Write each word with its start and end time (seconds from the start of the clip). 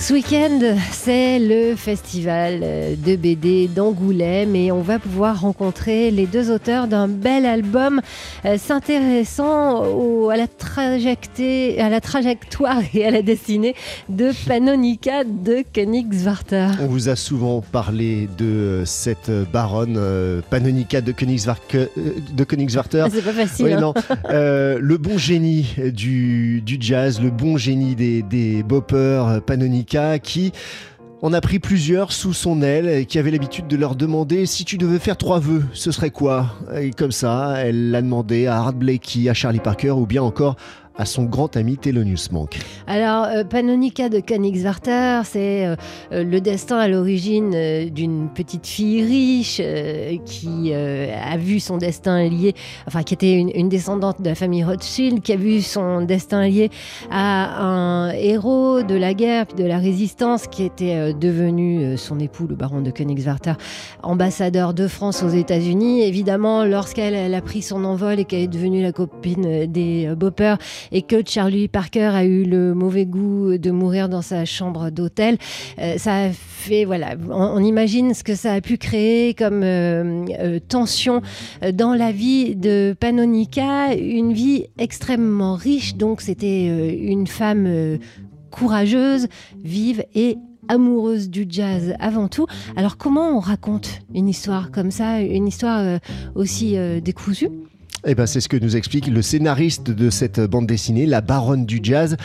Ce 0.00 0.14
week-end, 0.14 0.60
c'est 0.92 1.38
le 1.38 1.76
festival 1.76 2.60
de 2.60 3.16
BD 3.16 3.68
d'Angoulême 3.68 4.56
et 4.56 4.72
on 4.72 4.80
va 4.80 4.98
pouvoir 4.98 5.42
rencontrer 5.42 6.10
les 6.10 6.24
deux 6.26 6.50
auteurs 6.50 6.88
d'un 6.88 7.06
bel 7.06 7.44
album 7.44 8.00
euh, 8.46 8.56
s'intéressant 8.56 10.30
à 10.30 10.36
la, 10.38 10.44
à 10.44 11.88
la 11.90 12.00
trajectoire 12.00 12.80
et 12.94 13.04
à 13.04 13.10
la 13.10 13.20
destinée 13.20 13.74
de 14.08 14.30
Panonica 14.48 15.22
de 15.24 15.62
Königswarter. 15.70 16.68
On 16.80 16.86
vous 16.86 17.10
a 17.10 17.14
souvent 17.14 17.60
parlé 17.60 18.26
de 18.38 18.84
cette 18.86 19.30
baronne 19.52 19.96
euh, 19.98 20.40
Panonica 20.48 21.02
de, 21.02 21.12
de 21.12 22.44
Königswarter. 22.44 23.04
C'est 23.12 23.22
pas 23.22 23.32
facile. 23.32 23.74
hein. 23.74 23.92
euh, 24.30 24.78
le 24.80 24.96
bon 24.96 25.18
génie 25.18 25.76
du, 25.92 26.62
du, 26.62 26.78
jazz, 26.80 27.20
le 27.20 27.30
bon 27.30 27.58
génie 27.58 27.94
des, 27.94 28.22
des 28.22 28.62
boppers 28.62 29.42
Panonica 29.42 29.89
qui 30.22 30.52
en 31.22 31.32
a 31.32 31.40
pris 31.40 31.58
plusieurs 31.58 32.12
sous 32.12 32.32
son 32.32 32.62
aile 32.62 32.88
et 32.88 33.04
qui 33.04 33.18
avait 33.18 33.30
l'habitude 33.30 33.66
de 33.66 33.76
leur 33.76 33.94
demander 33.94 34.46
si 34.46 34.64
tu 34.64 34.78
devais 34.78 34.98
faire 34.98 35.16
trois 35.16 35.38
vœux, 35.38 35.64
ce 35.74 35.92
serait 35.92 36.10
quoi? 36.10 36.46
Et 36.80 36.92
comme 36.92 37.12
ça, 37.12 37.56
elle 37.58 37.90
l'a 37.90 38.00
demandé 38.00 38.46
à 38.46 38.56
Art 38.56 38.72
Blakey, 38.72 39.28
à 39.28 39.34
Charlie 39.34 39.60
Parker 39.60 39.90
ou 39.90 40.06
bien 40.06 40.22
encore 40.22 40.56
à 40.96 41.04
son 41.04 41.24
grand 41.24 41.56
ami 41.56 41.76
Thelonious 41.76 42.30
Monk. 42.32 42.58
Alors, 42.86 43.24
euh, 43.24 43.44
Panonica 43.44 44.08
de 44.08 44.20
Königswarter, 44.20 45.22
c'est 45.24 45.66
euh, 45.66 45.76
euh, 46.12 46.24
le 46.24 46.40
destin 46.40 46.78
à 46.78 46.88
l'origine 46.88 47.52
euh, 47.54 47.88
d'une 47.88 48.28
petite 48.28 48.66
fille 48.66 49.02
riche 49.02 49.60
qui 50.24 50.72
a 50.72 51.36
vu 51.36 51.60
son 51.60 51.78
destin 51.78 52.28
lié, 52.28 52.54
enfin 52.86 53.02
qui 53.02 53.14
était 53.14 53.38
une, 53.38 53.50
une, 53.54 53.68
descendante 53.68 54.20
de 54.20 54.28
la 54.28 54.34
famille 54.34 54.64
Rothschild, 54.64 55.20
qui 55.22 55.32
a 55.32 55.36
vu 55.36 55.62
son 55.62 56.02
destin 56.02 56.46
lié 56.46 56.70
à 57.10 57.62
un 57.62 58.10
héros 58.12 58.82
de 58.82 58.94
la 58.94 59.14
guerre 59.14 59.46
puis 59.46 59.62
de 59.62 59.68
la 59.68 59.78
résistance 59.78 60.46
qui 60.46 60.64
était 60.64 61.12
devenu 61.14 61.96
son 61.96 62.18
époux, 62.18 62.46
le 62.46 62.54
baron 62.54 62.80
de 62.80 62.90
Königswarter, 62.90 63.54
ambassadeur 64.02 64.74
de 64.74 64.88
France 64.88 65.22
aux 65.22 65.28
États-Unis. 65.28 66.02
Évidemment, 66.02 66.64
lorsqu'elle 66.64 67.34
a 67.34 67.40
pris 67.40 67.62
son 67.62 67.84
envol 67.84 68.20
et 68.20 68.24
qu'elle 68.24 68.40
est 68.40 68.48
devenue 68.48 68.82
la 68.82 68.92
copine 68.92 69.66
des 69.66 70.12
Boppers, 70.16 70.58
et 70.92 71.02
que 71.02 71.16
Charlie 71.26 71.68
Parker 71.68 72.10
a 72.14 72.24
eu 72.24 72.44
le 72.44 72.74
mauvais 72.74 73.06
goût 73.06 73.58
de 73.58 73.70
mourir 73.70 74.08
dans 74.08 74.22
sa 74.22 74.44
chambre 74.44 74.90
d'hôtel. 74.90 75.38
Euh, 75.78 75.98
ça 75.98 76.24
a 76.24 76.30
fait, 76.30 76.84
voilà, 76.84 77.14
on, 77.28 77.32
on, 77.32 77.58
imagine 77.58 78.14
ce 78.14 78.24
que 78.24 78.34
ça 78.34 78.54
a 78.54 78.60
pu 78.60 78.76
créer 78.76 79.34
comme 79.34 79.62
euh, 79.62 80.24
euh, 80.38 80.58
tension 80.60 81.22
dans 81.72 81.94
la 81.94 82.12
vie 82.12 82.56
de 82.56 82.94
Panonica, 82.98 83.94
une 83.94 84.32
vie 84.32 84.66
extrêmement 84.78 85.54
riche, 85.54 85.94
donc 85.94 86.20
c'était 86.20 86.66
une 86.96 87.26
femme 87.26 87.98
courageuse, 88.50 89.28
vive 89.62 90.04
et 90.14 90.36
amoureuse 90.68 91.30
du 91.30 91.46
jazz 91.48 91.94
avant 91.98 92.28
tout. 92.28 92.46
Alors 92.76 92.96
comment 92.96 93.36
on 93.36 93.40
raconte 93.40 94.00
une 94.14 94.28
histoire 94.28 94.70
comme 94.70 94.90
ça, 94.90 95.20
une 95.20 95.46
histoire 95.46 96.00
aussi 96.34 96.76
décousue? 97.02 97.50
Eh 98.06 98.14
ben, 98.14 98.26
c'est 98.26 98.40
ce 98.40 98.48
que 98.48 98.56
nous 98.56 98.76
explique 98.76 99.08
le 99.08 99.22
scénariste 99.22 99.90
de 99.90 100.10
cette 100.10 100.40
bande 100.40 100.66
dessinée, 100.66 101.06
La 101.06 101.20
Baronne 101.20 101.66
du 101.66 101.80
Jazz. 101.82 102.16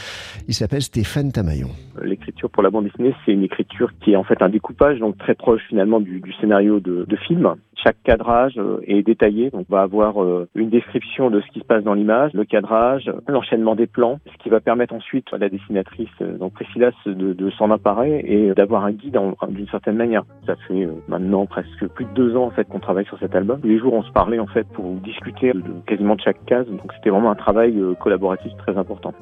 Il 0.48 0.54
s'appelle 0.54 0.82
Stéphane 0.82 1.32
Tamayon. 1.32 1.70
L'écriture 2.02 2.50
pour 2.50 2.64
la 2.64 2.70
bande 2.70 2.86
dessinée, 2.86 3.14
c'est 3.26 3.34
une 3.34 3.44
écriture 3.44 3.92
qui 4.02 4.14
est 4.14 4.16
en 4.16 4.24
fait 4.24 4.42
un 4.42 4.50
découpage, 4.50 5.00
donc 5.00 5.18
très 5.18 5.36
proche 5.36 5.62
finalement 5.68 6.00
du, 6.00 6.22
scénario 6.40 6.80
de, 6.80 7.06
film. 7.28 7.56
Chaque 7.82 8.02
cadrage 8.04 8.60
est 8.88 9.04
détaillé, 9.04 9.50
on 9.54 9.64
va 9.70 9.82
avoir 9.82 10.16
une 10.56 10.70
description 10.70 11.30
de 11.30 11.40
ce 11.42 11.48
qui 11.54 11.60
se 11.60 11.66
passe 11.66 11.84
dans 11.84 11.94
l'image, 11.94 12.34
le 12.34 12.44
cadrage, 12.44 13.12
l'enchaînement 13.28 13.76
des 13.76 13.86
plans, 13.86 14.20
ce 14.26 14.44
qui 14.44 14.50
va 14.50 14.60
permettre 14.60 14.94
ensuite 14.94 15.28
à 15.34 15.38
la 15.38 15.50
dessinatrice, 15.50 16.10
donc 16.40 16.54
Priscilla, 16.54 16.92
de, 17.06 17.50
s'en 17.52 17.70
emparer 17.70 18.24
et 18.26 18.54
d'avoir 18.54 18.86
un 18.86 18.92
guide 18.92 19.20
d'une 19.50 19.68
certaine 19.68 19.96
manière. 19.96 20.24
Ça 20.46 20.56
fait 20.68 20.88
maintenant 21.08 21.46
presque 21.46 21.88
plus 21.94 22.06
de 22.06 22.14
deux 22.14 22.36
ans 22.36 22.46
en 22.46 22.52
fait 22.52 22.66
qu'on 22.66 22.80
travaille 22.80 23.06
sur 23.06 23.20
cet 23.20 23.36
album. 23.36 23.60
Les 23.64 23.78
jours, 23.78 23.94
on 23.94 24.04
se 24.04 24.12
parlait 24.12 24.40
en 24.40 24.48
fait 24.48 24.68
pour 24.74 24.92
discuter 24.96 25.54
de 25.66 25.74
quasiment 25.86 26.16
de 26.16 26.22
chaque 26.22 26.44
case, 26.46 26.68
donc 26.68 26.92
c'était 26.96 27.10
vraiment 27.10 27.32
un 27.32 27.36
travail 27.36 27.82
collaboratif 28.00 28.52
très 28.58 28.78
important. 28.78 29.14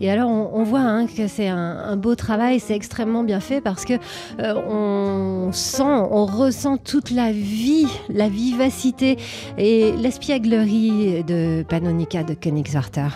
Et 0.00 0.10
alors, 0.10 0.30
on, 0.30 0.50
on 0.52 0.62
voit 0.62 0.80
hein, 0.80 1.06
que 1.06 1.26
c'est 1.26 1.48
un, 1.48 1.56
un 1.56 1.96
beau 1.96 2.14
travail, 2.14 2.60
c'est 2.60 2.74
extrêmement 2.74 3.24
bien 3.24 3.40
fait 3.40 3.60
parce 3.60 3.84
que 3.84 3.94
euh, 3.94 4.54
on 4.68 5.52
sent, 5.52 5.82
on 5.82 6.26
ressent 6.26 6.76
toute 6.76 7.10
la 7.10 7.32
vie, 7.32 7.86
la 8.08 8.28
vivacité 8.28 9.16
et 9.58 9.92
l'espièglerie 9.92 11.24
de 11.24 11.62
Panonica 11.62 12.22
de 12.22 12.34
Königswarter. 12.34 13.08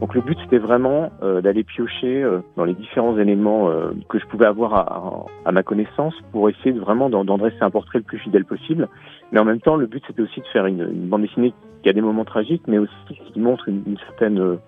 Donc 0.00 0.14
le 0.14 0.22
but 0.22 0.38
c'était 0.42 0.58
vraiment 0.58 1.10
euh, 1.22 1.42
d'aller 1.42 1.62
piocher 1.62 2.22
euh, 2.22 2.40
dans 2.56 2.64
les 2.64 2.72
différents 2.72 3.18
éléments 3.18 3.68
euh, 3.68 3.90
que 4.08 4.18
je 4.18 4.24
pouvais 4.26 4.46
avoir 4.46 4.74
à, 4.74 4.80
à, 4.80 5.48
à, 5.48 5.52
ma 5.52 5.62
connaissance 5.62 6.14
pour 6.32 6.48
essayer 6.48 6.72
de 6.72 6.80
vraiment 6.80 7.10
d'en 7.10 7.36
dresser 7.36 7.58
un 7.60 7.70
portrait 7.70 7.98
le 7.98 8.04
plus 8.04 8.18
fidèle 8.18 8.46
possible. 8.46 8.88
Mais 9.30 9.38
en 9.38 9.44
même 9.44 9.60
temps, 9.60 9.76
le 9.76 9.86
but 9.86 10.02
c'était 10.06 10.22
aussi 10.22 10.40
de 10.40 10.46
faire 10.46 10.64
une, 10.64 10.80
une, 10.80 11.08
bande 11.08 11.22
dessinée 11.22 11.52
qui 11.82 11.88
a 11.88 11.92
des 11.92 12.00
moments 12.00 12.24
tragiques, 12.24 12.62
mais 12.66 12.78
aussi 12.78 12.92
qui 13.32 13.40
montre 13.40 13.68
une, 13.68 13.96
certaine 14.06 14.58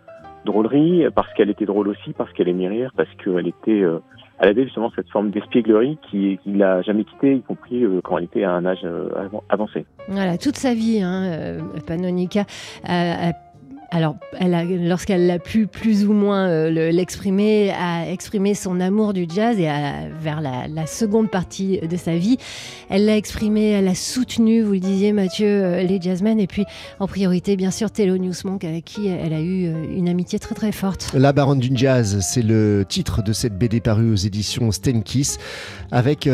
drôlerie, 0.45 1.05
parce 1.15 1.33
qu'elle 1.35 1.51
était 1.51 1.67
drôle 1.67 1.89
aussi, 1.89 2.13
parce 2.13 2.33
qu'elle 2.33 2.49
aimait 2.49 2.69
rire, 2.69 2.93
parce 2.97 3.09
qu'elle 3.23 3.47
était, 3.47 3.83
euh, 3.83 4.01
elle 4.39 4.49
avait 4.49 4.65
justement 4.65 4.91
cette 4.97 5.09
forme 5.11 5.31
d'espièglerie 5.31 5.99
qui, 6.11 6.39
qui 6.43 6.53
l'a 6.53 6.83
jamais 6.83 7.05
quittée, 7.05 7.37
y 7.37 7.43
compris 7.43 7.85
euh, 7.85 8.01
quand 8.03 8.19
elle 8.19 8.25
était 8.25 8.45
à 8.45 8.53
un 8.53 8.67
âge 8.67 8.81
euh, 8.85 9.09
avancé. 9.49 9.87
Voilà, 10.09 10.39
toute 10.39 10.57
sa 10.57 10.75
vie, 10.75 11.01
hein, 11.01 11.59
Panonica 11.87 12.45
alors, 13.95 14.17
lorsqu'elle 14.41 15.31
a 15.31 15.39
pu 15.39 15.67
plus 15.67 16.07
ou 16.07 16.15
moins 16.15 16.49
euh, 16.49 16.71
l'exprimer, 16.91 17.71
a 17.73 18.11
exprimé 18.11 18.55
son 18.55 18.81
amour 18.81 19.13
du 19.13 19.27
jazz 19.29 19.59
et 19.59 19.69
vers 20.19 20.41
la, 20.41 20.67
la, 20.67 20.87
seconde 20.87 21.31
partie 21.31 21.79
de 21.79 21.97
sa 21.99 22.17
vie, 22.17 22.39
elle 22.89 23.05
l'a 23.05 23.19
exprimé, 23.19 23.69
elle 23.69 23.89
a 23.89 23.95
soutenu, 23.95 24.63
vous 24.63 24.73
le 24.73 24.81
disiez 24.81 25.13
Mathieu, 25.13 25.47
euh, 25.47 25.83
les 25.83 26.01
jazzmen 26.01 26.41
et 26.41 26.47
puis 26.47 26.65
en 27.01 27.07
priorité 27.07 27.55
bien 27.57 27.71
sûr 27.71 27.91
Thelonious 27.91 28.47
Monk 28.47 28.65
avec 28.65 28.87
qui 28.87 29.09
elle 29.09 29.35
a 29.35 29.41
eu 29.41 29.67
euh, 29.67 29.85
une 29.95 30.09
amitié 30.09 30.39
très 30.39 30.55
très 30.55 30.73
forte. 30.73 31.13
La 31.13 31.35
baronne 31.35 31.61
du 31.61 31.71
jazz, 31.75 32.19
c'est 32.23 32.43
le 32.43 32.87
titre 32.89 33.23
de 33.23 33.35
cette 33.35 33.59
BD 33.59 33.81
parue 33.81 34.11
aux 34.11 34.17
éditions 34.17 34.73
Stenkiss 34.73 35.37
avec 35.91 36.27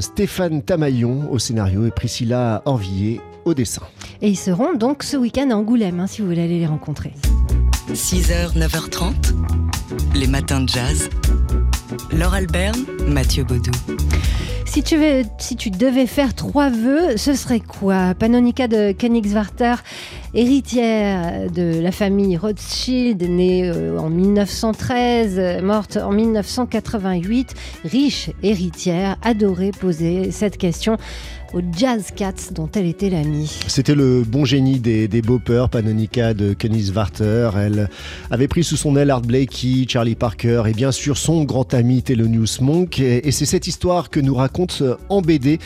Stéphane 0.00 0.62
Tamaillon 0.62 1.28
au 1.32 1.40
scénario 1.40 1.86
et 1.86 1.90
Priscilla 1.90 2.62
Orvillier 2.66 3.20
au 3.50 3.54
dessin. 3.54 3.82
Et 4.22 4.28
ils 4.28 4.36
seront 4.36 4.74
donc 4.74 5.02
ce 5.02 5.16
week-end 5.16 5.50
à 5.50 5.54
Angoulême, 5.54 6.00
hein, 6.00 6.06
si 6.06 6.22
vous 6.22 6.28
voulez 6.28 6.42
aller 6.42 6.58
les 6.58 6.66
rencontrer. 6.66 7.12
6h, 7.92 8.56
9h30, 8.56 9.12
les 10.14 10.26
matins 10.26 10.60
de 10.60 10.68
jazz. 10.68 11.10
Laure 12.12 12.34
Alberne, 12.34 12.84
Mathieu 13.06 13.44
Baudou. 13.44 13.72
Si 14.64 14.84
tu, 14.84 14.96
veux, 14.96 15.24
si 15.38 15.56
tu 15.56 15.70
devais 15.70 16.06
faire 16.06 16.32
trois 16.32 16.70
vœux, 16.70 17.16
ce 17.16 17.34
serait 17.34 17.58
quoi? 17.58 18.14
Panonica 18.14 18.68
de 18.68 18.92
Königswarter, 18.92 19.74
héritière 20.32 21.50
de 21.50 21.80
la 21.80 21.90
famille 21.90 22.36
Rothschild, 22.36 23.20
née 23.20 23.68
en 23.98 24.08
1913, 24.08 25.60
morte 25.64 25.96
en 25.96 26.12
1988, 26.12 27.54
riche 27.84 28.30
héritière, 28.44 29.16
adorait 29.22 29.72
poser 29.72 30.30
cette 30.30 30.56
question 30.56 30.98
aux 31.52 31.60
Jazz 31.76 32.06
Cats 32.14 32.52
dont 32.52 32.68
elle 32.74 32.86
était 32.86 33.10
l'amie. 33.10 33.60
C'était 33.66 33.94
le 33.94 34.22
bon 34.22 34.44
génie 34.44 34.78
des, 34.78 35.08
des 35.08 35.22
boppers, 35.22 35.68
Panonica 35.68 36.34
de 36.34 36.54
Königswarter. 36.54 37.50
Elle 37.56 37.88
avait 38.30 38.48
pris 38.48 38.64
sous 38.64 38.76
son 38.76 38.96
aile 38.96 39.10
Art 39.10 39.22
Blakey, 39.22 39.86
Charlie 39.88 40.14
Parker 40.14 40.62
et 40.68 40.72
bien 40.72 40.92
sûr 40.92 41.16
son 41.16 41.44
grand 41.44 41.74
ami 41.74 42.02
Thelonious 42.02 42.60
Monk. 42.60 43.00
Et, 43.00 43.26
et 43.26 43.32
c'est 43.32 43.46
cette 43.46 43.66
histoire 43.66 44.10
que 44.10 44.20
nous 44.20 44.34
raconte 44.34 44.82
en 45.08 45.22
BD, 45.22 45.58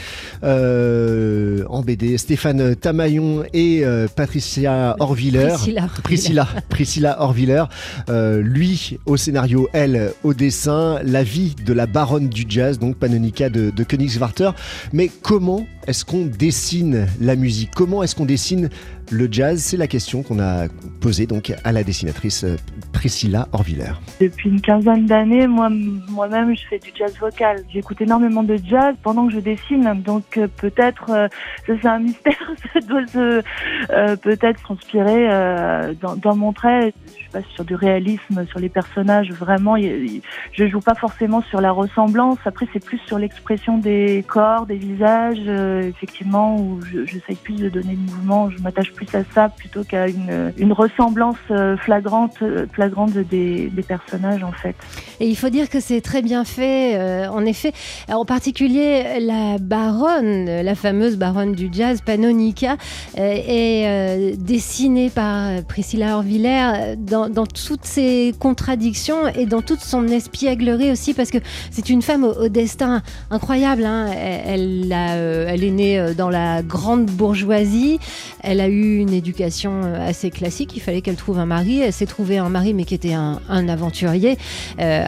euh, 0.43 1.44
en 1.75 1.83
BD 1.83 2.17
Stéphane 2.19 2.77
Tamaillon 2.77 3.43
et 3.53 3.85
euh, 3.85 4.07
Patricia 4.15 4.95
Orviller. 5.01 5.49
Priscilla. 5.49 5.89
Priscilla, 6.03 6.49
Priscilla 6.69 7.21
Orviller. 7.21 7.65
Euh, 8.09 8.41
lui 8.41 8.99
au 9.07 9.17
scénario, 9.17 9.69
elle 9.73 10.13
au 10.23 10.35
dessin. 10.35 11.01
La 11.03 11.25
vie 11.25 11.57
de 11.67 11.73
la 11.73 11.87
baronne 11.87 12.29
du 12.29 12.45
jazz, 12.49 12.79
donc 12.79 12.97
Panonica 12.97 13.49
de, 13.49 13.71
de 13.71 13.85
Königswarter. 13.85 14.51
Mais 14.93 15.11
comment 15.23 15.67
est-ce 15.87 16.05
qu'on 16.05 16.27
dessine 16.27 17.07
la 17.21 17.35
musique? 17.35 17.71
Comment 17.75 18.03
est-ce 18.03 18.15
qu'on 18.15 18.25
dessine 18.25 18.71
le 19.11 19.29
jazz 19.31 19.63
C'est 19.63 19.77
la 19.77 19.87
question 19.87 20.23
qu'on 20.23 20.41
a 20.41 20.69
posée 21.01 21.27
donc 21.27 21.53
à 21.65 21.73
la 21.73 21.85
dessinatrice 21.85 22.45
Priscilla 22.93 23.49
Orviller. 23.53 23.93
Depuis 24.21 24.49
une 24.49 24.61
quinzaine 24.61 25.07
d'années, 25.07 25.47
moi, 25.47 25.69
moi-même, 26.09 26.57
je 26.57 26.63
fais 26.69 26.79
du 26.79 26.91
jazz 26.97 27.15
vocal. 27.21 27.63
J'écoute 27.73 28.01
énormément 28.01 28.43
de 28.43 28.57
jazz 28.57 28.95
pendant 29.03 29.27
que 29.27 29.35
je 29.35 29.41
dessine, 29.41 30.03
donc 30.03 30.39
euh, 30.39 30.49
peut-être, 30.57 31.11
euh, 31.11 31.29
c'est 31.67 31.85
un 31.87 31.99
mystère, 31.99 32.53
ça 32.73 32.81
doit 32.81 33.07
se, 33.07 33.43
euh, 33.91 34.17
peut-être 34.17 34.63
transpirer 34.63 35.29
euh, 35.31 35.95
dans, 36.01 36.37
mon 36.37 36.53
trait. 36.53 36.93
Je 37.07 37.13
suis 37.13 37.29
pas 37.31 37.43
sur 37.55 37.65
du 37.65 37.75
réalisme, 37.75 38.47
sur 38.47 38.59
les 38.59 38.69
personnages, 38.69 39.31
vraiment. 39.31 39.77
Je 39.77 40.67
joue 40.67 40.81
pas 40.81 40.95
forcément 40.95 41.43
sur 41.43 41.61
la 41.61 41.71
ressemblance. 41.71 42.39
Après, 42.45 42.67
c'est 42.73 42.85
plus 42.85 42.99
sur 43.07 43.19
l'expression 43.19 43.79
des 43.79 44.25
corps, 44.27 44.67
des 44.67 44.77
visages, 44.77 45.43
euh, 45.47 45.83
effectivement, 45.83 46.57
où 46.57 46.81
j'essaye 46.83 47.37
je, 47.37 47.43
plus 47.43 47.57
de 47.57 47.69
donner 47.69 47.93
le 47.93 48.13
mouvement. 48.13 48.51
Je 48.51 48.59
m'attache 48.63 48.93
plus 48.95 49.13
à 49.15 49.23
ça 49.35 49.49
plutôt 49.49 49.85
qu'à 49.85 50.07
une, 50.09 50.73
ressemblance 50.73 51.37
flagrante, 51.79 52.39
flagrante 52.73 53.13
des, 53.13 53.71
personnages 53.87 54.43
en 54.43 54.53
fait. 54.53 54.75
Et 55.21 55.29
il 55.29 55.37
faut 55.37 55.51
dire 55.51 55.69
que 55.69 55.79
c'est 55.79 56.01
très 56.01 56.23
bien 56.23 56.45
fait, 56.45 57.29
en 57.29 57.45
effet. 57.45 57.73
En 58.09 58.25
particulier, 58.25 59.21
la 59.21 59.59
baronne, 59.59 60.47
la 60.47 60.75
fameuse 60.75 61.17
baronne 61.17 61.53
du 61.53 61.69
jazz, 61.71 62.01
Panonica, 62.01 62.77
est 63.17 64.37
dessinée 64.39 65.11
par 65.11 65.63
Priscilla 65.69 66.17
Orviller 66.17 66.95
dans, 66.97 67.47
toutes 67.47 67.85
ses 67.85 68.35
contradictions 68.39 69.29
et 69.29 69.47
dans 69.47 69.63
toute 69.63 69.81
son 69.81 70.09
espièglerie 70.09 70.91
aussi, 70.91 71.15
parce 71.15 71.31
que 71.31 71.39
c'est 71.71 71.89
une 71.89 72.03
femme 72.03 72.25
au, 72.25 72.49
destin 72.49 73.03
incroyable. 73.31 73.85
Hein. 73.85 74.11
Elle, 74.15 74.93
euh, 74.93 75.47
elle, 75.49 75.65
est 75.65 75.71
née 75.71 75.99
euh, 75.99 76.15
dans 76.15 76.31
la 76.31 76.63
grande 76.63 77.07
bourgeoisie. 77.07 77.99
Elle 78.43 78.61
a 78.61 78.69
eu 78.69 78.84
une 78.85 79.13
éducation 79.13 79.83
euh, 79.85 80.09
assez 80.09 80.31
classique. 80.31 80.73
Il 80.77 80.81
fallait 80.81 81.01
qu'elle 81.01 81.17
trouve 81.17 81.39
un 81.39 81.47
mari. 81.47 81.81
Elle 81.81 81.93
s'est 81.93 82.07
trouvée 82.07 82.39
un 82.39 82.49
mari, 82.49 82.75
mais 82.75 82.85
qui 82.85 82.95
était 82.95 83.15
un, 83.15 83.41
aventurier 83.49 84.37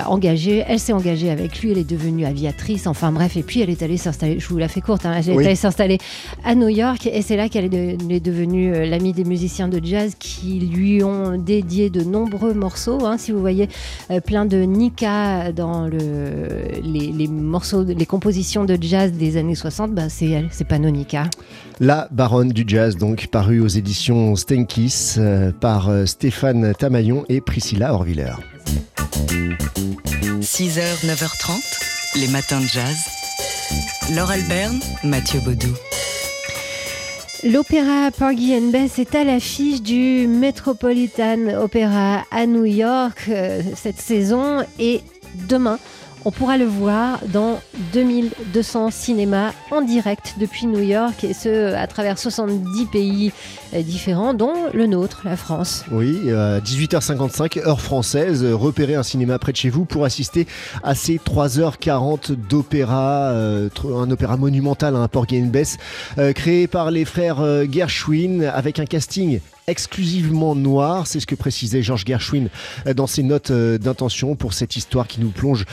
engagé. 0.07 0.65
Elle 0.67 0.79
s'est 0.79 0.93
engagée 0.93 1.31
avec 1.31 1.61
lui. 1.61 1.73
Elle 1.73 1.79
est 1.79 1.89
devenue 1.89 2.25
aviatrice. 2.25 2.87
Enfin 2.87 3.13
bref, 3.13 3.37
et 3.37 3.43
puis 3.43 3.61
elle 3.61 3.71
est 3.71 3.83
allée 3.83 3.97
s'installer. 3.97 4.39
Je 4.41 4.49
vous 4.49 4.59
la 4.59 4.69
fais 4.69 4.81
courte. 4.81 5.07
Hein, 5.07 5.15
elle 5.19 5.31
est 5.31 5.47
allée 5.47 5.55
s'installer 5.55 5.99
à 6.45 6.55
New 6.55 6.69
York, 6.69 7.07
et 7.07 7.23
c'est 7.23 7.37
là 7.37 7.49
qu'elle 7.49 7.73
est, 7.75 8.21
devenue 8.21 8.89
l'amie 8.89 9.13
des 9.13 9.25
musiciens 9.25 9.69
de 9.69 9.81
jazz 9.85 10.15
qui 10.19 10.61
lui 10.61 11.03
ont 11.05 11.37
dédié 11.37 11.91
de 11.91 12.03
nombreux 12.03 12.55
morceaux. 12.55 13.05
Hein. 13.05 13.19
si 13.19 13.33
vous 13.33 13.41
voyez 13.41 13.69
plein 14.25 14.47
de 14.47 14.59
Nika 14.59 15.53
dans 15.53 15.87
le, 15.87 15.99
les, 16.83 17.29
morceaux, 17.29 17.85
les 17.85 18.07
compositions 18.07 18.65
de 18.65 18.79
jazz 18.81 19.13
des 19.13 19.37
années 19.37 19.55
60, 19.55 19.93
bah 19.93 20.09
c'est 20.09 20.29
elle, 20.29 20.49
c'est 20.51 20.67
Panonica. 20.67 21.25
La 21.79 22.09
baronne 22.11 22.49
du 22.49 22.65
jazz, 22.67 22.97
donc 22.97 23.27
paru 23.27 23.61
aux 23.67 23.69
éditions 23.69 24.37
Stenkis 24.37 25.15
euh, 25.19 25.51
par 25.51 25.89
euh, 25.89 26.07
Stéphane 26.07 26.73
Tamaillon 26.73 27.25
et 27.29 27.41
Priscilla 27.41 27.93
Orviller. 27.93 28.35
6h, 30.41 31.05
9h30, 31.05 32.21
les 32.21 32.29
matins 32.29 32.61
de 32.61 32.67
jazz. 32.67 32.97
Laure 34.15 34.31
Alberne, 34.31 34.79
Mathieu 35.03 35.41
Baudou. 35.41 35.75
L'opéra 37.43 38.13
Porgy 38.17 38.55
and 38.55 38.71
Bess 38.71 39.01
est 39.01 39.17
à 39.17 39.25
l'affiche 39.25 39.83
du 39.83 40.29
Metropolitan 40.29 41.49
Opera 41.61 42.23
à 42.31 42.47
New 42.47 42.67
York 42.67 43.25
euh, 43.29 43.63
cette 43.75 44.01
saison 44.01 44.65
et 44.79 45.01
demain 45.49 45.81
on 46.27 46.33
pourra 46.33 46.59
le 46.59 46.65
voir 46.65 47.21
dans 47.29 47.61
2200 47.93 48.91
cinémas 48.91 49.53
en 49.71 49.81
direct 49.81 50.35
depuis 50.41 50.67
New 50.67 50.83
York 50.83 51.23
et 51.23 51.33
ce 51.33 51.73
à 51.73 51.87
travers 51.87 52.19
70 52.19 52.87
pays 52.87 53.31
euh, 53.75 53.83
différents 53.83 54.35
dont 54.35 54.53
le 54.75 54.87
nôtre, 54.87 55.23
la 55.25 55.37
France. 55.37 55.85
Oui, 55.93 56.33
à 56.33 56.59
18h55 56.59 57.65
heure 57.65 57.81
française, 57.81 58.45
repérez 58.45 58.97
un 58.97 59.05
cinéma 59.05 59.39
près 59.39 59.53
de 59.53 59.57
chez 59.57 59.71
vous 59.71 59.85
pour 59.85 60.05
assister 60.05 60.49
à 60.83 60.97
ces 60.97 61.19
3h40 61.19 62.33
d'opéra, 62.35 63.31
euh, 63.31 63.69
un 63.85 64.11
opéra 64.11 64.37
monumental, 64.37 64.97
un 64.97 65.03
hein, 65.03 65.09
Porgy 65.09 65.41
euh, 66.19 66.33
créé 66.33 66.67
par 66.67 66.91
les 66.91 67.05
frères 67.05 67.39
Gershwin 67.71 68.43
avec 68.43 68.81
un 68.81 68.85
casting 68.85 69.39
exclusivement 69.67 70.55
noir. 70.55 71.07
C'est 71.07 71.21
ce 71.21 71.27
que 71.27 71.35
précisait 71.35 71.83
Georges 71.83 72.05
Gershwin 72.07 72.49
euh, 72.87 72.95
dans 72.95 73.07
ses 73.07 73.23
notes 73.23 73.51
euh, 73.51 73.79
d'intention 73.79 74.37
pour 74.37 74.53
cette 74.53 74.77
histoire 74.77 75.07
qui 75.07 75.21
nous 75.21 75.31
plonge 75.31 75.65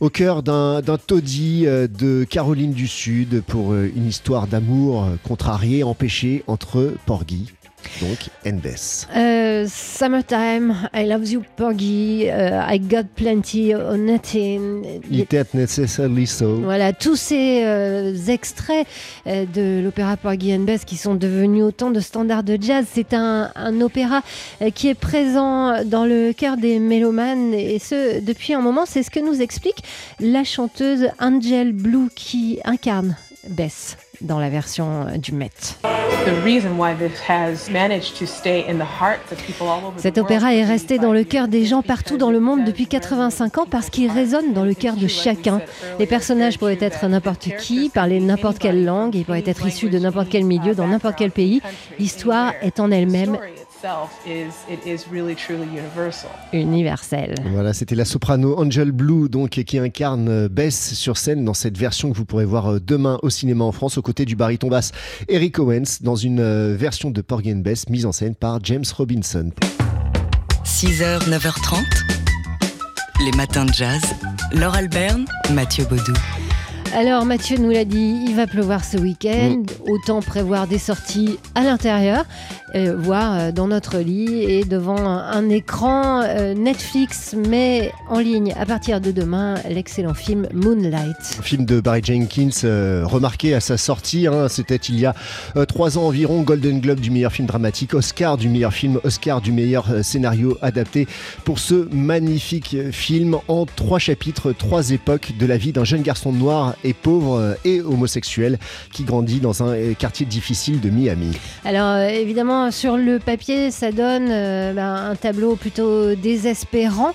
au 0.00 0.10
cœur 0.10 0.42
d'un 0.42 0.82
taudis 1.06 1.64
euh, 1.66 1.86
de 1.86 2.24
Caroline 2.24 2.72
du 2.72 2.88
Sud 2.88 3.42
pour 3.42 3.74
une 3.74 4.06
histoire 4.06 4.46
d'amour 4.46 5.08
contrarié, 5.22 5.84
empêché 5.84 6.44
entre 6.46 6.94
Porgy 7.06 7.52
donc 8.00 8.28
Endes. 8.46 8.76
Euh, 9.16 9.66
summertime, 9.68 10.88
I 10.94 11.06
love 11.06 11.28
you, 11.28 11.42
Porgy. 11.56 12.28
Uh, 12.28 12.64
I 12.68 12.78
got 12.78 13.04
plenty 13.16 13.74
of 13.74 13.96
nothing. 13.98 15.00
It 15.10 15.32
necessarily 15.54 16.26
so. 16.26 16.60
Voilà, 16.62 16.92
tous 16.92 17.16
ces 17.16 17.62
euh, 17.64 18.14
extraits 18.28 18.86
euh, 19.26 19.44
de 19.46 19.82
l'opéra 19.82 20.16
Porgy 20.16 20.54
and 20.54 20.60
Bess 20.60 20.84
qui 20.84 20.96
sont 20.96 21.14
devenus 21.14 21.64
autant 21.64 21.90
de 21.90 22.00
standards 22.00 22.44
de 22.44 22.58
jazz. 22.60 22.86
C'est 22.92 23.14
un, 23.14 23.50
un 23.54 23.80
opéra 23.80 24.22
qui 24.74 24.88
est 24.88 24.94
présent 24.94 25.84
dans 25.84 26.04
le 26.04 26.32
cœur 26.32 26.56
des 26.56 26.78
mélomanes 26.78 27.54
et 27.54 27.78
ce 27.78 28.20
depuis 28.20 28.54
un 28.54 28.60
moment. 28.60 28.84
C'est 28.86 29.02
ce 29.02 29.10
que 29.10 29.20
nous 29.20 29.40
explique 29.40 29.82
la 30.20 30.44
chanteuse 30.44 31.08
Angel 31.18 31.72
Blue 31.72 32.08
qui 32.14 32.60
incarne 32.64 33.16
Bess 33.48 33.96
dans 34.22 34.38
la 34.38 34.48
version 34.48 35.06
du 35.18 35.32
Met. 35.32 35.50
Cet 39.96 40.18
opéra 40.18 40.54
est 40.54 40.64
resté 40.64 40.98
dans 40.98 41.12
le 41.12 41.24
cœur 41.24 41.48
des 41.48 41.64
gens 41.64 41.82
partout 41.82 42.16
dans 42.16 42.30
le 42.30 42.38
monde 42.38 42.64
depuis 42.64 42.86
85 42.86 43.58
ans 43.58 43.66
parce 43.68 43.90
qu'il 43.90 44.10
résonne 44.10 44.52
dans 44.52 44.64
le 44.64 44.74
cœur 44.74 44.94
de 44.96 45.08
chacun. 45.08 45.60
Les 45.98 46.06
personnages 46.06 46.58
pourraient 46.58 46.78
être 46.80 47.06
n'importe 47.08 47.48
qui, 47.58 47.88
parler 47.88 48.20
n'importe 48.20 48.58
quelle 48.58 48.84
langue, 48.84 49.14
ils 49.14 49.24
pourraient 49.24 49.42
être 49.46 49.66
issus 49.66 49.88
de 49.88 49.98
n'importe 49.98 50.28
quel 50.30 50.44
milieu, 50.44 50.74
dans 50.74 50.86
n'importe 50.86 51.16
quel 51.16 51.32
pays. 51.32 51.60
L'histoire 51.98 52.52
est 52.62 52.78
en 52.78 52.90
elle-même 52.90 53.36
universel. 56.52 57.34
Voilà, 57.52 57.72
c'était 57.72 57.94
la 57.94 58.04
soprano 58.04 58.58
Angel 58.58 58.92
Blue 58.92 59.28
donc 59.28 59.50
qui 59.50 59.78
incarne 59.78 60.28
euh, 60.28 60.48
Bess 60.48 60.94
sur 60.94 61.16
scène 61.16 61.44
dans 61.44 61.54
cette 61.54 61.76
version 61.76 62.12
que 62.12 62.16
vous 62.16 62.24
pourrez 62.24 62.44
voir 62.44 62.74
euh, 62.74 62.80
demain 62.80 63.18
au 63.22 63.30
cinéma 63.30 63.64
en 63.64 63.72
France 63.72 63.98
aux 63.98 64.02
côtés 64.02 64.24
du 64.24 64.36
baryton 64.36 64.68
basse 64.68 64.92
Eric 65.28 65.58
Owens 65.58 65.98
dans 66.00 66.16
une 66.16 66.40
euh, 66.40 66.76
version 66.76 67.10
de 67.10 67.20
Porgy 67.22 67.54
Bess 67.54 67.88
mise 67.88 68.06
en 68.06 68.12
scène 68.12 68.34
par 68.34 68.60
James 68.62 68.84
Robinson. 68.96 69.50
6h, 70.64 71.28
9h30, 71.28 71.78
les 73.24 73.36
matins 73.36 73.64
de 73.64 73.72
jazz. 73.72 74.02
Laure 74.52 74.74
Alberne, 74.74 75.24
Mathieu 75.52 75.84
Baudou. 75.84 76.14
Alors 76.94 77.24
Mathieu 77.24 77.56
nous 77.56 77.70
l'a 77.70 77.86
dit, 77.86 78.22
il 78.26 78.36
va 78.36 78.46
pleuvoir 78.46 78.84
ce 78.84 78.98
week-end, 78.98 79.62
mm. 79.62 79.90
autant 79.90 80.20
prévoir 80.20 80.66
des 80.66 80.78
sorties 80.78 81.38
à 81.54 81.62
l'intérieur, 81.62 82.26
euh, 82.74 82.94
voire 82.96 83.38
euh, 83.38 83.52
dans 83.52 83.66
notre 83.66 83.98
lit 83.98 84.44
et 84.44 84.64
devant 84.64 85.06
un, 85.06 85.48
écran 85.48 86.22
euh, 86.22 86.54
Netflix, 86.54 87.34
mais 87.48 87.92
en 88.08 88.18
ligne 88.18 88.54
à 88.58 88.66
partir 88.66 89.00
de 89.00 89.10
demain, 89.10 89.56
l'excellent 89.68 90.14
film 90.14 90.48
Moonlight. 90.52 91.16
film 91.42 91.64
de 91.64 91.80
Barry 91.80 92.02
Jenkins, 92.02 93.04
remarqué 93.04 93.54
à 93.54 93.60
sa 93.60 93.76
sortie, 93.76 94.26
hein, 94.26 94.48
c'était 94.48 94.76
il 94.76 94.98
y 94.98 95.06
a 95.06 95.14
trois 95.66 95.98
ans 95.98 96.04
environ, 96.04 96.42
Golden 96.42 96.80
Globe 96.80 97.00
du 97.00 97.10
meilleur 97.10 97.32
film 97.32 97.46
dramatique, 97.46 97.94
Oscar 97.94 98.36
du 98.36 98.48
meilleur 98.48 98.72
film, 98.72 98.98
Oscar 99.04 99.40
du 99.40 99.52
meilleur 99.52 99.86
scénario 100.02 100.56
adapté 100.62 101.06
pour 101.44 101.58
ce 101.58 101.88
magnifique 101.92 102.76
film 102.90 103.36
en 103.48 103.66
trois 103.66 103.98
chapitres, 103.98 104.52
trois 104.52 104.90
époques 104.90 105.32
de 105.38 105.46
la 105.46 105.56
vie 105.56 105.72
d'un 105.72 105.84
jeune 105.84 106.02
garçon 106.02 106.32
noir 106.32 106.74
et 106.84 106.92
pauvre 106.92 107.38
euh, 107.38 107.54
et 107.64 107.80
homosexuel 107.80 108.58
qui 108.92 109.04
grandit 109.04 109.40
dans 109.40 109.62
un 109.62 109.74
euh, 109.74 109.94
quartier 109.94 110.26
difficile 110.26 110.80
de 110.80 110.90
Miami. 110.90 111.36
Alors 111.64 111.96
euh, 111.96 112.08
sur 112.70 112.96
le 112.96 113.18
papier 113.18 113.70
ça 113.70 113.92
donne 113.92 114.28
ben, 114.28 115.10
un 115.10 115.16
tableau 115.16 115.56
plutôt 115.56 116.14
désespérant 116.14 117.14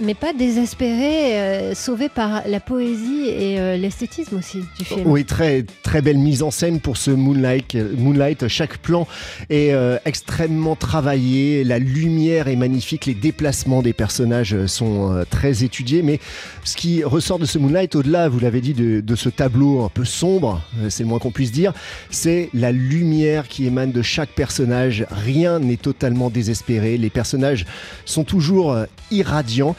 mais 0.00 0.14
pas 0.14 0.32
désespéré, 0.32 1.40
euh, 1.40 1.74
sauvé 1.74 2.08
par 2.08 2.42
la 2.46 2.60
poésie 2.60 3.28
et 3.28 3.58
euh, 3.58 3.76
l'esthétisme 3.76 4.36
aussi 4.36 4.58
du 4.78 4.84
film. 4.84 5.02
Oui, 5.06 5.24
très, 5.24 5.64
très 5.82 6.02
belle 6.02 6.18
mise 6.18 6.42
en 6.42 6.50
scène 6.50 6.80
pour 6.80 6.96
ce 6.96 7.10
Moonlight. 7.10 7.76
Moonlight 7.96 8.48
chaque 8.48 8.78
plan 8.78 9.06
est 9.48 9.72
euh, 9.72 9.98
extrêmement 10.04 10.76
travaillé, 10.76 11.64
la 11.64 11.78
lumière 11.78 12.48
est 12.48 12.56
magnifique, 12.56 13.06
les 13.06 13.14
déplacements 13.14 13.82
des 13.82 13.92
personnages 13.92 14.66
sont 14.66 15.24
très 15.30 15.64
étudiés, 15.64 16.02
mais 16.02 16.20
ce 16.64 16.76
qui 16.76 17.02
ressort 17.02 17.38
de 17.38 17.46
ce 17.46 17.58
Moonlight, 17.58 17.94
au-delà, 17.94 18.28
vous 18.28 18.40
l'avez 18.40 18.60
dit, 18.60 18.74
de, 18.74 19.00
de, 19.00 19.16
ce 19.16 19.28
tableau 19.28 19.84
un 19.84 19.88
peu 19.88 20.04
sombre, 20.04 20.62
c'est 20.88 21.02
le 21.02 21.08
moins 21.08 21.18
qu'on 21.18 21.30
puisse 21.30 21.52
dire, 21.52 21.72
c'est 22.10 22.50
la 22.52 22.72
lumière 22.72 23.48
qui 23.48 23.66
émane 23.66 23.92
de 23.92 24.02
chaque 24.02 24.30
personnage. 24.30 25.06
Rien 25.10 25.58
n'est 25.58 25.76
totalement 25.76 26.30
désespéré, 26.30 26.98
les 26.98 27.10
personnages 27.10 27.66
sont 28.04 28.24
toujours 28.24 28.76
irradiants. 29.10 29.74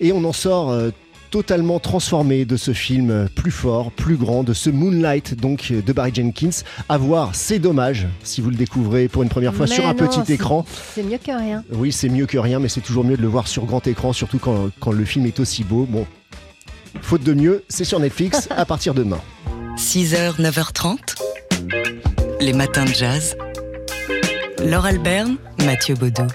Et 0.00 0.12
on 0.12 0.24
en 0.24 0.32
sort 0.32 0.70
euh, 0.70 0.90
totalement 1.30 1.78
transformé 1.80 2.44
de 2.44 2.56
ce 2.56 2.72
film 2.72 3.10
euh, 3.10 3.26
plus 3.34 3.50
fort, 3.50 3.90
plus 3.90 4.16
grand, 4.16 4.42
de 4.42 4.52
ce 4.52 4.70
Moonlight 4.70 5.34
donc 5.34 5.72
de 5.72 5.92
Barry 5.92 6.14
Jenkins. 6.14 6.62
À 6.88 6.98
voir, 6.98 7.34
c'est 7.34 7.58
dommage 7.58 8.06
si 8.22 8.40
vous 8.40 8.50
le 8.50 8.56
découvrez 8.56 9.08
pour 9.08 9.22
une 9.22 9.28
première 9.28 9.54
fois 9.54 9.66
sur 9.66 9.86
un 9.86 9.94
petit 9.94 10.32
écran. 10.32 10.64
C'est 10.94 11.02
mieux 11.02 11.18
que 11.18 11.36
rien. 11.36 11.64
Oui, 11.72 11.92
c'est 11.92 12.08
mieux 12.08 12.26
que 12.26 12.38
rien, 12.38 12.58
mais 12.58 12.68
c'est 12.68 12.80
toujours 12.80 13.04
mieux 13.04 13.16
de 13.16 13.22
le 13.22 13.28
voir 13.28 13.48
sur 13.48 13.64
grand 13.64 13.86
écran, 13.86 14.12
surtout 14.12 14.38
quand, 14.38 14.70
quand 14.80 14.92
le 14.92 15.04
film 15.04 15.26
est 15.26 15.40
aussi 15.40 15.64
beau. 15.64 15.86
Bon, 15.88 16.06
faute 17.00 17.22
de 17.22 17.34
mieux, 17.34 17.64
c'est 17.68 17.84
sur 17.84 18.00
Netflix 18.00 18.48
à 18.56 18.64
partir 18.64 18.94
de 18.94 19.02
demain. 19.02 19.20
6h, 19.76 20.40
9h30, 20.40 20.96
les 22.40 22.52
matins 22.52 22.84
de 22.84 22.94
jazz. 22.94 23.36
Laure 24.64 24.86
Alberne, 24.86 25.36
Mathieu 25.64 25.94
Baudou. 25.94 26.26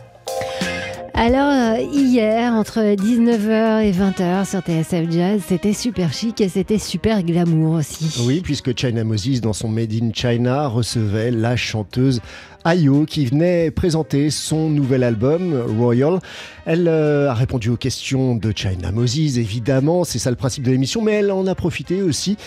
Alors, 1.14 1.52
euh, 1.52 1.82
hier, 1.94 2.54
entre 2.54 2.80
19h 2.80 3.84
et 3.84 3.92
20h 3.92 4.50
sur 4.50 4.62
TSF 4.62 5.12
Jazz, 5.12 5.42
c'était 5.46 5.74
super 5.74 6.14
chic 6.14 6.40
et 6.40 6.48
c'était 6.48 6.78
super 6.78 7.22
glamour 7.24 7.76
aussi. 7.76 8.24
Oui, 8.26 8.42
puisque 8.42 8.78
China 8.78 9.04
Moses, 9.04 9.42
dans 9.42 9.54
son 9.54 9.68
Made 9.68 9.94
in 9.94 10.12
China, 10.14 10.68
recevait 10.68 11.32
la 11.32 11.56
chanteuse 11.56 12.22
Ayo 12.64 13.06
qui 13.06 13.26
venait 13.26 13.72
présenter 13.72 14.30
son 14.30 14.70
nouvel 14.70 15.04
album 15.04 15.54
Royal. 15.78 16.20
Elle 16.66 16.88
euh, 16.88 17.30
a 17.30 17.34
répondu 17.34 17.70
aux 17.70 17.78
questions 17.78 18.36
de 18.36 18.54
China 18.56 18.92
Moses, 18.92 19.38
évidemment, 19.38 20.06
c'est 20.06 20.20
ça 20.20 20.30
le 20.30 20.38
principe 20.38 20.64
de 20.64 20.72
l'émission, 20.72 21.02
mais 21.02 21.14
elle 21.14 21.32
en 21.32 21.46
a 21.46 21.56
profité 21.56 22.02
aussi 22.02 22.38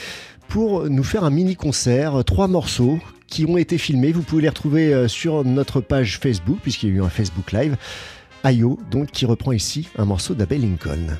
pour 0.48 0.88
nous 0.88 1.04
faire 1.04 1.24
un 1.24 1.30
mini 1.30 1.56
concert, 1.56 2.24
trois 2.24 2.48
morceaux 2.48 2.98
qui 3.26 3.44
ont 3.46 3.58
été 3.58 3.78
filmés. 3.78 4.12
Vous 4.12 4.22
pouvez 4.22 4.42
les 4.42 4.48
retrouver 4.48 4.94
euh, 4.94 5.08
sur 5.08 5.44
notre 5.44 5.80
page 5.80 6.18
Facebook 6.18 6.58
puisqu'il 6.62 6.90
y 6.90 6.92
a 6.92 6.94
eu 6.96 7.02
un 7.02 7.08
Facebook 7.08 7.52
Live. 7.52 7.76
Ayo, 8.44 8.78
donc, 8.90 9.10
qui 9.10 9.24
reprend 9.24 9.52
ici 9.52 9.88
un 9.96 10.04
morceau 10.04 10.34
d'Abel 10.34 10.60
Lincoln. 10.60 11.16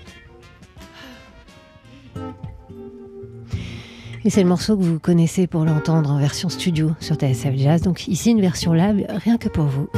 Et 4.27 4.31
c'est 4.31 4.43
le 4.43 4.49
morceau 4.49 4.77
que 4.77 4.83
vous 4.83 4.99
connaissez 4.99 5.47
pour 5.47 5.65
l'entendre 5.65 6.11
en 6.11 6.19
version 6.19 6.51
studio 6.51 6.93
sur 7.01 7.17
TSF 7.17 7.57
Jazz. 7.57 7.81
Donc 7.81 8.09
ici 8.09 8.31
une 8.31 8.43
version 8.43 8.75
live 8.75 9.07
rien 9.09 9.39
que 9.39 9.49
pour 9.49 9.65
vous. 9.65 9.89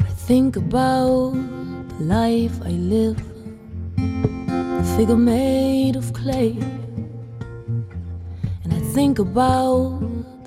I 0.00 0.12
think 0.26 0.56
about 0.56 1.34
the 1.98 2.04
life 2.04 2.60
I 2.66 2.72
live, 2.72 3.16
a 4.48 4.84
figure 4.96 5.16
made 5.16 5.96
of 5.96 6.12
clay. 6.14 6.56
Think 8.98 9.20
about 9.20 10.00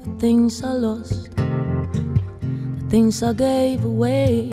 the 0.03 0.12
things 0.20 0.62
I 0.62 0.74
lost 0.74 1.34
the 1.38 2.86
things 2.89 3.24
I 3.24 3.31
gave 3.31 3.86
away. 3.86 4.50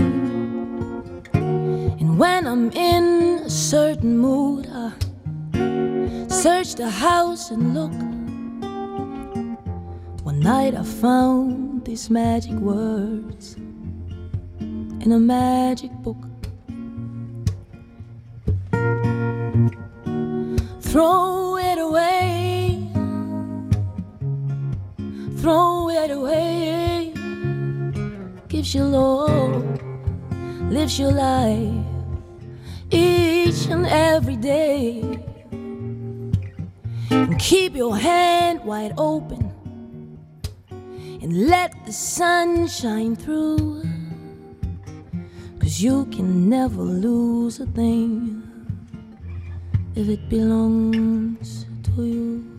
And 1.35 2.17
when 2.17 2.47
I'm 2.47 2.71
in 2.71 3.41
a 3.45 3.51
certain 3.51 4.17
mood, 4.17 4.69
I 4.73 4.93
search 6.29 6.77
the 6.77 6.89
house 6.89 7.51
and 7.51 7.75
look. 7.75 7.91
One 10.23 10.39
night 10.39 10.77
I 10.77 10.85
found 10.85 11.85
these 11.85 12.09
magic 12.09 12.55
words 12.55 13.57
in 15.03 15.11
a 15.11 15.19
magic 15.19 15.91
book. 16.05 16.23
Throw 20.83 21.38
it 26.09 26.13
away 26.13 27.13
gives 28.49 28.75
you 28.75 28.83
love, 28.83 29.65
lives 30.71 30.99
your 30.99 31.13
life 31.13 31.85
each 32.91 33.67
and 33.67 33.87
every 33.87 34.37
day. 34.37 35.03
And 37.11 37.39
keep 37.39 37.77
your 37.77 37.97
hand 37.97 38.65
wide 38.65 38.95
open 38.97 39.53
and 40.71 41.49
let 41.49 41.75
the 41.85 41.93
sun 41.93 42.69
shine 42.69 43.15
through. 43.15 43.83
Cause 45.61 45.81
you 45.81 46.07
can 46.07 46.49
never 46.49 46.83
lose 46.83 47.61
a 47.61 47.67
thing 47.67 48.43
if 49.95 50.09
it 50.09 50.29
belongs 50.29 51.67
to 51.83 52.05
you. 52.05 52.58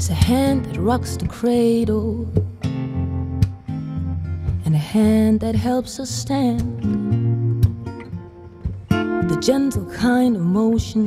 There's 0.00 0.08
a 0.08 0.14
hand 0.14 0.64
that 0.64 0.78
rocks 0.78 1.18
the 1.18 1.28
cradle, 1.28 2.26
and 4.64 4.74
a 4.74 4.78
hand 4.78 5.40
that 5.40 5.54
helps 5.54 6.00
us 6.00 6.08
stand. 6.08 6.64
The 8.88 9.38
gentle 9.42 9.84
kind 9.90 10.36
of 10.36 10.42
motion 10.42 11.04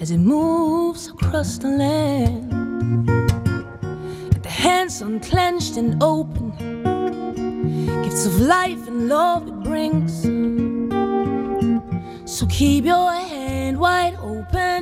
as 0.00 0.12
it 0.12 0.18
moves 0.18 1.08
across 1.08 1.58
the 1.58 1.66
land. 1.66 2.52
And 2.52 4.42
the 4.44 4.48
hands 4.48 5.02
unclenched 5.02 5.76
and 5.78 6.00
open, 6.00 6.52
gifts 8.04 8.24
of 8.26 8.40
life 8.40 8.86
and 8.86 9.08
love 9.08 9.48
it 9.48 9.64
brings. 9.64 10.22
So 12.24 12.46
keep 12.46 12.84
your 12.84 13.10
hand 13.10 13.80
wide 13.80 14.14
open 14.22 14.75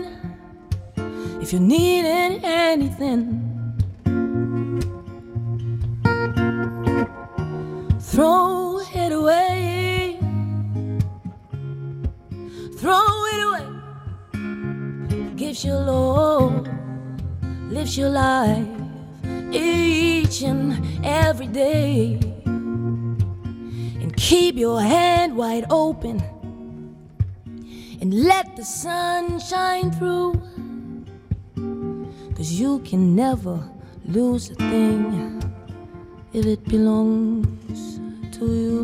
if 1.44 1.52
you're 1.52 1.60
needing 1.60 2.42
anything. 2.42 3.20
Throw 8.00 8.78
it 8.78 9.12
away. 9.12 10.18
Throw 12.78 13.24
it 13.32 13.40
away. 13.48 13.66
Gives 15.36 15.66
you 15.66 15.74
love, 15.74 16.66
lives 17.68 17.98
your 17.98 18.08
life 18.08 18.66
each 19.52 20.40
and 20.40 20.82
every 21.04 21.48
day. 21.48 22.20
And 22.46 24.16
keep 24.16 24.56
your 24.56 24.80
hand 24.80 25.36
wide 25.36 25.66
open 25.68 26.22
and 28.00 28.14
let 28.14 28.56
the 28.56 28.64
sun 28.64 29.38
shine 29.40 29.90
through. 29.92 30.53
Cause 32.44 32.60
you 32.60 32.80
can 32.80 33.16
never 33.16 33.58
lose 34.04 34.50
a 34.50 34.54
thing 34.56 35.42
if 36.34 36.44
it 36.44 36.62
belongs 36.64 38.00
to 38.36 38.44
you. 38.44 38.80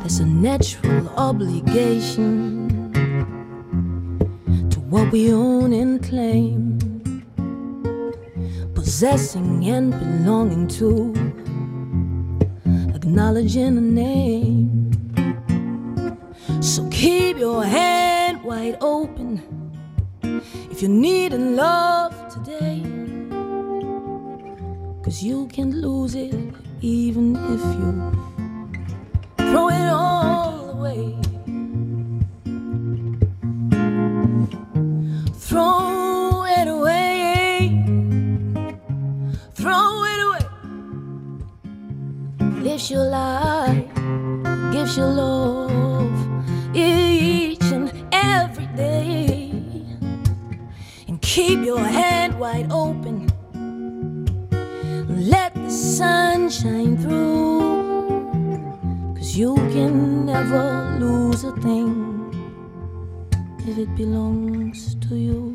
There's 0.00 0.20
a 0.20 0.24
natural 0.24 1.08
obligation 1.10 2.70
to 4.70 4.80
what 4.80 5.12
we 5.12 5.30
own 5.30 5.74
and 5.74 6.02
claim, 6.02 6.78
possessing 8.72 9.68
and 9.68 9.90
belonging 9.90 10.68
to 10.68 11.31
acknowledging 13.12 13.76
a 13.76 13.80
name. 13.82 14.90
So 16.62 16.88
keep 16.88 17.36
your 17.36 17.62
hand 17.62 18.42
wide 18.42 18.78
open 18.80 19.42
if 20.70 20.80
you're 20.80 20.90
needing 20.90 21.54
love 21.54 22.14
today. 22.32 22.80
Cause 25.04 25.22
you 25.22 25.46
can 25.48 25.78
lose 25.82 26.14
it 26.14 26.34
even 26.80 27.36
if 27.36 27.62
you 27.76 27.90
throw 29.36 29.68
it 29.68 29.88
all 29.90 30.70
away. 30.70 31.31
Lives 42.72 42.90
you 42.90 43.00
life, 43.00 43.94
gives 44.72 44.96
you 44.96 45.04
love 45.04 46.74
each 46.74 47.62
and 47.64 47.92
every 48.12 48.64
day. 48.68 49.50
And 51.06 51.20
keep 51.20 51.62
your 51.66 51.84
hand 51.84 52.40
wide 52.40 52.72
open. 52.72 53.28
Let 55.06 55.54
the 55.54 55.70
sun 55.70 56.48
shine 56.48 56.96
through. 56.96 57.60
Cause 59.16 59.36
you 59.36 59.54
can 59.74 60.24
never 60.24 60.96
lose 60.98 61.44
a 61.44 61.52
thing 61.60 61.92
if 63.68 63.76
it 63.76 63.94
belongs 63.96 64.94
to 64.94 65.14
you. 65.14 65.51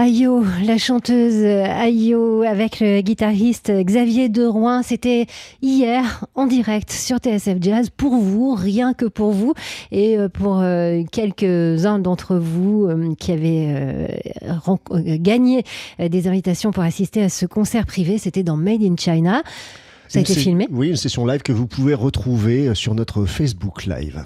Ayo, 0.00 0.44
la 0.64 0.78
chanteuse 0.78 1.44
Ayo 1.44 2.44
avec 2.44 2.78
le 2.78 3.00
guitariste 3.00 3.72
Xavier 3.72 4.28
Derouin, 4.28 4.84
c'était 4.84 5.26
hier 5.60 6.24
en 6.36 6.46
direct 6.46 6.92
sur 6.92 7.16
TSF 7.16 7.56
Jazz 7.60 7.90
pour 7.90 8.14
vous, 8.14 8.54
rien 8.54 8.94
que 8.94 9.06
pour 9.06 9.32
vous 9.32 9.54
et 9.90 10.16
euh, 10.16 10.28
pour 10.28 10.60
euh, 10.60 11.02
quelques-uns 11.10 11.98
d'entre 11.98 12.36
vous 12.36 12.86
euh, 12.86 13.12
qui 13.18 13.32
avaient 13.32 14.22
gagné 15.18 15.64
des 15.98 16.28
invitations 16.28 16.70
pour 16.70 16.84
assister 16.84 17.24
à 17.24 17.28
ce 17.28 17.44
concert 17.46 17.84
privé, 17.84 18.18
c'était 18.18 18.44
dans 18.44 18.56
Made 18.56 18.84
in 18.84 18.94
China. 18.96 19.42
Ça 20.06 20.20
a 20.20 20.22
été 20.22 20.34
filmé 20.34 20.68
Oui, 20.70 20.90
une 20.90 20.96
session 20.96 21.26
live 21.26 21.42
que 21.42 21.52
vous 21.52 21.66
pouvez 21.66 21.94
retrouver 21.94 22.72
sur 22.76 22.94
notre 22.94 23.24
Facebook 23.24 23.84
Live. 23.84 24.24